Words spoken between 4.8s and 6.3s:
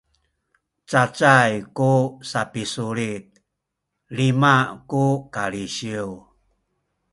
ku kalisiw